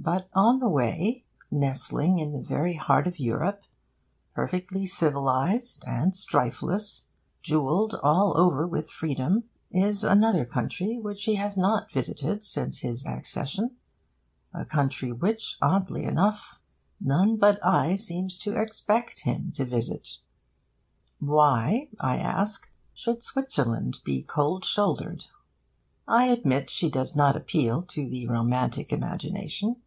But, 0.00 0.28
on 0.32 0.58
the 0.58 0.68
way, 0.68 1.24
nestling 1.50 2.18
in 2.20 2.30
the 2.30 2.40
very 2.40 2.74
heart 2.76 3.08
of 3.08 3.18
Europe, 3.18 3.64
perfectly 4.32 4.86
civilised 4.86 5.82
and 5.88 6.12
strifeless, 6.14 7.08
jewelled 7.42 7.96
all 8.02 8.32
over 8.38 8.64
with 8.66 8.88
freedom, 8.88 9.42
is 9.72 10.04
another 10.04 10.44
country 10.46 10.98
which 11.00 11.24
he 11.24 11.34
has 11.34 11.56
not 11.56 11.90
visited 11.90 12.44
since 12.44 12.78
his 12.78 13.04
accession 13.06 13.76
a 14.54 14.64
country 14.64 15.10
which, 15.10 15.58
oddly 15.60 16.04
enough, 16.04 16.60
none 17.00 17.36
but 17.36 17.58
I 17.66 17.96
seems 17.96 18.38
to 18.38 18.54
expect 18.58 19.22
him 19.22 19.50
to 19.56 19.64
visit. 19.64 20.18
Why, 21.18 21.88
I 22.00 22.16
ask, 22.18 22.70
should 22.94 23.20
Switzerland 23.22 23.98
be 24.04 24.22
cold 24.22 24.64
shouldered? 24.64 25.26
I 26.06 26.26
admit 26.26 26.70
she 26.70 26.88
does 26.88 27.16
not 27.16 27.34
appeal 27.36 27.82
to 27.82 28.08
the 28.08 28.28
romantic 28.28 28.90
imagination. 28.92 29.82